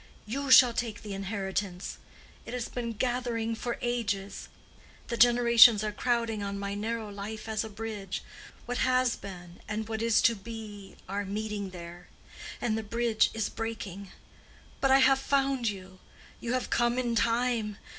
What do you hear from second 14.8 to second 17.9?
I have found you. You have come in time.